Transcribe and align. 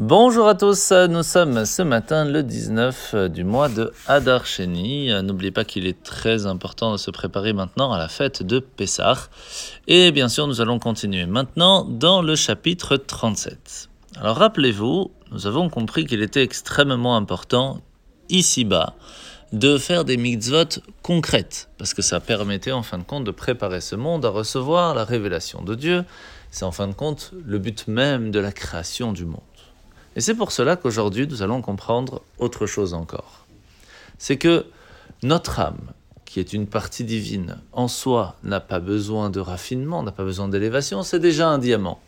Bonjour 0.00 0.48
à 0.48 0.56
tous, 0.56 0.90
nous 0.90 1.22
sommes 1.22 1.64
ce 1.64 1.80
matin 1.80 2.24
le 2.24 2.42
19 2.42 3.14
du 3.28 3.44
mois 3.44 3.68
de 3.68 3.92
Hadar 4.08 4.44
Sheni. 4.44 5.12
N'oubliez 5.22 5.52
pas 5.52 5.64
qu'il 5.64 5.86
est 5.86 6.02
très 6.02 6.46
important 6.46 6.90
de 6.90 6.96
se 6.96 7.12
préparer 7.12 7.52
maintenant 7.52 7.92
à 7.92 7.98
la 7.98 8.08
fête 8.08 8.42
de 8.42 8.58
Pessah. 8.58 9.28
Et 9.86 10.10
bien 10.10 10.28
sûr, 10.28 10.48
nous 10.48 10.60
allons 10.60 10.80
continuer 10.80 11.26
maintenant 11.26 11.84
dans 11.84 12.22
le 12.22 12.34
chapitre 12.34 12.96
37. 12.96 13.88
Alors 14.16 14.36
rappelez-vous, 14.36 15.12
nous 15.30 15.46
avons 15.46 15.68
compris 15.68 16.06
qu'il 16.06 16.22
était 16.22 16.42
extrêmement 16.42 17.16
important 17.16 17.80
ici-bas 18.30 18.94
de 19.52 19.78
faire 19.78 20.04
des 20.04 20.16
mitzvot 20.16 20.80
concrètes, 21.02 21.68
parce 21.78 21.94
que 21.94 22.02
ça 22.02 22.18
permettait 22.18 22.72
en 22.72 22.82
fin 22.82 22.98
de 22.98 23.04
compte 23.04 23.22
de 23.22 23.30
préparer 23.30 23.80
ce 23.80 23.94
monde 23.94 24.26
à 24.26 24.30
recevoir 24.30 24.96
la 24.96 25.04
révélation 25.04 25.62
de 25.62 25.76
Dieu. 25.76 26.04
C'est 26.50 26.64
en 26.64 26.72
fin 26.72 26.88
de 26.88 26.94
compte 26.94 27.30
le 27.46 27.60
but 27.60 27.86
même 27.86 28.32
de 28.32 28.40
la 28.40 28.50
création 28.50 29.12
du 29.12 29.24
monde. 29.24 29.40
Et 30.16 30.20
c'est 30.20 30.34
pour 30.34 30.52
cela 30.52 30.76
qu'aujourd'hui, 30.76 31.26
nous 31.26 31.42
allons 31.42 31.60
comprendre 31.62 32.22
autre 32.38 32.66
chose 32.66 32.94
encore. 32.94 33.46
C'est 34.18 34.36
que 34.36 34.66
notre 35.22 35.58
âme, 35.60 35.92
qui 36.24 36.40
est 36.40 36.52
une 36.52 36.66
partie 36.66 37.04
divine, 37.04 37.58
en 37.72 37.88
soi, 37.88 38.36
n'a 38.42 38.60
pas 38.60 38.80
besoin 38.80 39.30
de 39.30 39.40
raffinement, 39.40 40.02
n'a 40.02 40.12
pas 40.12 40.24
besoin 40.24 40.48
d'élévation, 40.48 41.02
c'est 41.02 41.18
déjà 41.18 41.48
un 41.48 41.58
diamant. 41.58 42.00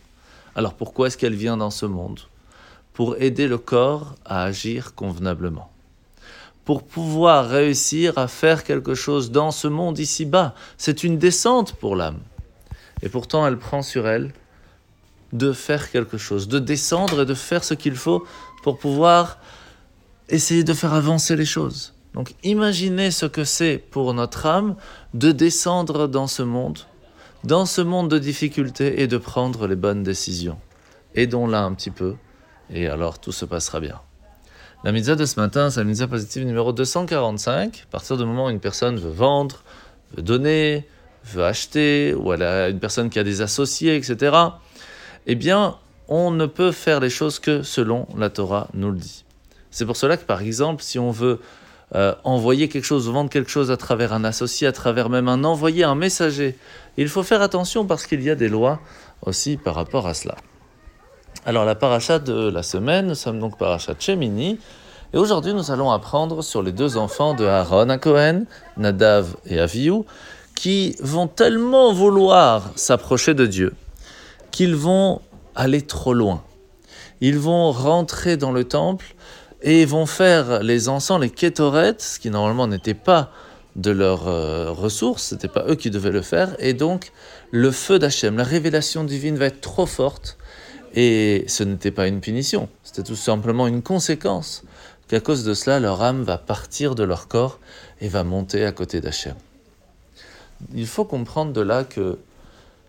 Alors 0.55 0.75
pourquoi 0.75 1.09
est-ce 1.09 1.19
qu'elle 1.19 1.35
vient 1.35 1.57
dans 1.57 1.71
ce 1.71 1.87
monde? 1.87 2.21
Pour 2.93 3.17
aider 3.21 3.47
le 3.47 3.59
corps 3.59 4.15
à 4.25 4.43
agir 4.45 4.95
convenablement. 4.95 5.71
Pour 6.65 6.83
pouvoir 6.83 7.49
réussir 7.49 8.17
à 8.19 8.27
faire 8.27 8.65
quelque 8.65 8.95
chose 8.95 9.31
dans 9.31 9.51
ce 9.51 9.69
monde 9.69 9.99
ici-bas. 9.99 10.55
C'est 10.79 11.05
une 11.05 11.19
descente 11.19 11.75
pour 11.75 11.95
l'âme. 11.95 12.21
Et 13.03 13.09
pourtant, 13.09 13.47
elle 13.47 13.59
prend 13.59 13.83
sur 13.83 14.09
elle 14.09 14.33
de 15.33 15.53
faire 15.53 15.91
quelque 15.91 16.19
chose, 16.19 16.49
de 16.49 16.59
descendre 16.59 17.23
et 17.23 17.27
de 17.27 17.35
faire 17.35 17.65
ce 17.65 17.75
qu'il 17.75 17.97
faut 17.97 18.25
pour 18.63 18.79
pouvoir 18.79 19.39
essayer 20.29 20.65
de 20.65 20.75
faire 20.75 20.95
avancer 20.95 21.37
les 21.37 21.45
choses. 21.45 21.95
Donc 22.15 22.35
imaginez 22.43 23.11
ce 23.11 23.27
que 23.27 23.45
c'est 23.45 23.79
pour 23.79 24.15
notre 24.15 24.47
âme 24.47 24.77
de 25.15 25.33
descendre 25.33 26.09
dans 26.09 26.27
ce 26.27 26.43
monde, 26.43 26.79
dans 27.45 27.67
ce 27.67 27.83
monde 27.83 28.11
de 28.11 28.19
difficultés 28.19 29.03
et 29.03 29.07
de 29.07 29.19
prendre 29.19 29.67
les 29.67 29.77
bonnes 29.77 30.03
décisions. 30.03 30.59
Aidons-la 31.15 31.63
un 31.63 31.75
petit 31.75 31.91
peu 31.91 32.17
et 32.71 32.89
alors 32.89 33.19
tout 33.19 33.33
se 33.33 33.45
passera 33.45 33.81
bien. 33.81 34.01
La 34.85 34.93
mitzvah 34.93 35.17
de 35.17 35.25
ce 35.25 35.41
matin, 35.41 35.71
c'est 35.71 35.81
la 35.81 35.85
mitzvah 35.85 36.07
positive 36.07 36.45
numéro 36.45 36.73
245. 36.73 37.87
À 37.89 37.91
partir 37.91 38.17
du 38.17 38.25
moment 38.25 38.47
où 38.47 38.51
une 38.51 38.61
personne 38.61 38.97
veut 38.99 39.11
vendre, 39.11 39.63
veut 40.15 40.23
donner, 40.23 40.87
veut 41.25 41.45
acheter, 41.45 42.15
ou 42.15 42.33
elle 42.33 42.43
a 42.43 42.69
une 42.69 42.79
personne 42.79 43.11
qui 43.11 43.19
a 43.19 43.25
des 43.25 43.41
associés, 43.41 43.97
etc., 43.97 44.37
eh 45.27 45.35
bien, 45.35 45.77
on 46.09 46.31
ne 46.31 46.47
peut 46.47 46.73
faire 46.73 47.01
les 47.01 47.11
choses 47.11 47.39
que 47.39 47.63
selon 47.63 48.07
la 48.17 48.31
Torah 48.31 48.69
nous 48.75 48.91
le 48.91 48.99
dit. 48.99 49.25
C'est 49.71 49.85
pour 49.85 49.97
cela 49.97 50.17
que, 50.17 50.25
par 50.25 50.41
exemple, 50.41 50.83
si 50.83 50.99
on 50.99 51.11
veut 51.11 51.41
euh, 51.95 52.15
envoyer 52.25 52.69
quelque 52.69 52.85
chose, 52.85 53.09
vendre 53.09 53.31
quelque 53.31 53.51
chose 53.51 53.71
à 53.71 53.77
travers 53.77 54.13
un 54.13 54.25
associé, 54.25 54.67
à 54.67 54.73
travers 54.73 55.11
même 55.11 55.29
un 55.29 55.45
envoyé, 55.45 55.85
un 55.85 55.95
messager, 55.95 56.57
il 56.97 57.09
faut 57.09 57.23
faire 57.23 57.43
attention 57.43 57.85
parce 57.87 58.07
qu'il 58.07 58.23
y 58.23 58.31
a 58.31 58.35
des 58.35 58.49
lois 58.49 58.81
aussi 59.23 59.57
par 59.57 59.75
rapport 59.75 60.07
à 60.07 60.15
cela. 60.15 60.37
Alors, 61.45 61.65
la 61.65 61.75
paracha 61.75 62.19
de 62.19 62.49
la 62.49 62.63
semaine, 62.63 63.09
nous 63.09 63.15
sommes 63.15 63.39
donc 63.39 63.59
paracha 63.59 63.95
Chemini, 63.99 64.59
et 65.13 65.17
aujourd'hui 65.17 65.55
nous 65.55 65.71
allons 65.71 65.91
apprendre 65.91 66.43
sur 66.43 66.63
les 66.63 66.73
deux 66.73 66.97
enfants 66.97 67.35
de 67.35 67.45
Aaron 67.45 67.89
à 67.89 67.99
Cohen, 67.99 68.45
Nadav 68.77 69.37
et 69.47 69.61
Avihu, 69.61 70.03
qui 70.57 70.97
vont 71.01 71.29
tellement 71.29 71.93
vouloir 71.93 72.71
s'approcher 72.75 73.35
de 73.35 73.47
Dieu 73.47 73.75
qu'ils 74.51 74.77
vont 74.77 75.21
aller 75.55 75.83
trop 75.83 76.15
loin. 76.15 76.43
Ils 77.21 77.39
vont 77.39 77.73
rentrer 77.73 78.37
dans 78.37 78.53
le 78.53 78.65
temple 78.65 79.15
et 79.63 79.85
vont 79.85 80.07
faire 80.07 80.63
les 80.63 80.89
encens, 80.89 81.21
les 81.21 81.31
kétorettes, 81.31 82.03
ce 82.03 82.19
qui 82.19 82.31
normalement 82.31 82.67
n'était 82.67 82.95
pas 82.95 83.33
de 83.75 83.91
leurs 83.91 84.29
euh, 84.29 84.71
ressources, 84.71 85.25
ce 85.25 85.35
n'était 85.35 85.49
pas 85.49 85.65
eux 85.69 85.75
qui 85.75 85.91
devaient 85.91 86.11
le 86.11 86.23
faire, 86.23 86.57
et 86.59 86.73
donc 86.73 87.13
le 87.51 87.71
feu 87.71 87.99
d'Hachem, 87.99 88.37
la 88.37 88.45
révélation 88.45 89.05
divine 89.05 89.37
va 89.37 89.47
être 89.47 89.61
trop 89.61 89.87
forte, 89.87 90.39
et 90.95 91.45
ce 91.47 91.63
n'était 91.63 91.91
pas 91.91 92.07
une 92.07 92.21
punition, 92.21 92.69
c'était 92.83 93.03
tout 93.03 93.17
simplement 93.17 93.67
une 93.67 93.83
conséquence, 93.83 94.63
qu'à 95.09 95.21
cause 95.21 95.45
de 95.45 95.53
cela, 95.53 95.79
leur 95.79 96.03
âme 96.03 96.23
va 96.23 96.39
partir 96.39 96.95
de 96.95 97.05
leur 97.05 97.29
corps 97.29 97.61
et 98.01 98.09
va 98.09 98.25
monter 98.25 98.65
à 98.65 98.73
côté 98.73 99.01
d'Hachem. 99.01 99.35
Il 100.75 100.87
faut 100.87 101.05
comprendre 101.05 101.53
de 101.53 101.61
là 101.61 101.85
que 101.85 102.19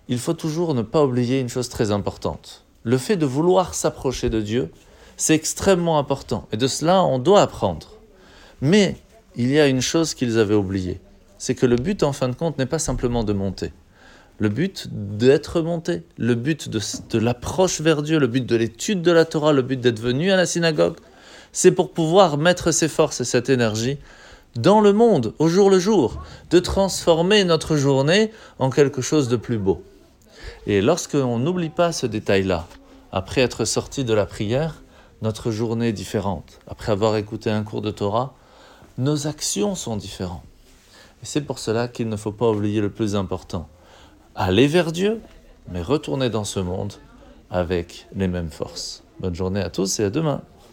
il 0.10 0.20
faut 0.20 0.34
toujours 0.34 0.74
ne 0.74 0.82
pas 0.82 1.04
oublier 1.04 1.40
une 1.40 1.50
chose 1.50 1.70
très 1.70 1.92
importante. 1.92 2.64
Le 2.84 2.98
fait 2.98 3.18
de 3.18 3.26
vouloir 3.26 3.74
s'approcher 3.74 4.30
de 4.30 4.42
Dieu, 4.42 4.72
c'est 5.18 5.36
extrêmement 5.36 6.00
important. 6.00 6.48
Et 6.52 6.58
de 6.58 6.68
cela, 6.68 7.04
on 7.04 7.20
doit 7.20 7.42
apprendre. 7.42 7.98
Mais 8.62 8.96
il 9.36 9.52
y 9.52 9.60
a 9.60 9.68
une 9.68 9.82
chose 9.82 10.14
qu'ils 10.14 10.40
avaient 10.40 10.56
oubliée. 10.56 11.02
C'est 11.38 11.56
que 11.56 11.66
le 11.66 11.76
but, 11.76 12.04
en 12.04 12.14
fin 12.14 12.30
de 12.30 12.36
compte, 12.36 12.58
n'est 12.58 12.66
pas 12.66 12.80
simplement 12.80 13.24
de 13.24 13.34
monter. 13.34 13.74
Le 14.40 14.50
but 14.50 14.88
d'être 14.92 15.62
monté, 15.62 16.04
le 16.18 16.36
but 16.36 16.70
de, 16.70 17.20
l'approche 17.20 17.82
vers 17.82 18.04
Dieu, 18.04 18.20
le 18.20 18.28
but 18.28 18.46
de 18.46 18.56
l'étude 18.56 19.02
de 19.02 19.12
la 19.12 19.26
Torah, 19.26 19.52
le 19.52 19.64
but 19.64 19.80
d'être 19.80 20.00
venu 20.00 20.32
à 20.32 20.36
la 20.36 20.46
synagogue, 20.46 20.96
c'est 21.52 21.72
pour 21.72 21.92
pouvoir 21.92 22.38
mettre 22.38 22.72
ses 22.72 22.88
forces 22.88 23.22
et 23.22 23.26
cette 23.26 23.50
énergie 23.50 23.98
dans 24.56 24.80
le 24.80 24.94
monde, 24.94 25.34
au 25.40 25.48
jour 25.48 25.70
le 25.70 25.80
jour, 25.80 26.24
de 26.50 26.60
transformer 26.60 27.44
notre 27.44 27.76
journée 27.78 28.32
en 28.60 28.70
quelque 28.70 29.02
chose 29.02 29.28
de 29.28 29.36
plus 29.36 29.58
beau. 29.58 29.84
Et 30.66 30.82
lorsqu'on 30.82 31.40
n'oublie 31.40 31.70
pas 31.70 31.92
ce 31.92 32.06
détail-là, 32.06 32.68
après 33.12 33.42
être 33.42 33.66
sorti 33.66 34.04
de 34.04 34.14
la 34.14 34.26
prière, 34.26 34.82
notre 35.22 35.52
journée 35.52 35.90
est 35.90 35.94
différente. 35.94 36.60
Après 36.68 36.92
avoir 36.92 37.16
écouté 37.16 37.50
un 37.50 37.64
cours 37.64 37.82
de 37.82 37.92
Torah, 37.92 38.34
nos 38.98 39.28
actions 39.28 39.76
sont 39.76 39.98
différentes. 39.98 40.44
Et 41.24 41.26
c'est 41.26 41.42
pour 41.42 41.60
cela 41.60 41.88
qu'il 41.88 42.10
ne 42.10 42.16
faut 42.16 42.32
pas 42.32 42.50
oublier 42.50 42.82
le 42.82 42.92
plus 42.92 43.16
important. 43.16 43.68
Aller 44.36 44.68
vers 44.68 44.92
Dieu, 44.92 45.22
mais 45.70 45.82
retourner 45.82 46.30
dans 46.30 46.44
ce 46.44 46.60
monde 46.60 46.94
avec 47.50 48.08
les 48.16 48.28
mêmes 48.28 48.52
forces. 48.52 49.04
Bonne 49.20 49.36
journée 49.36 49.62
à 49.62 49.70
tous 49.70 50.00
et 50.00 50.04
à 50.04 50.10
demain. 50.10 50.42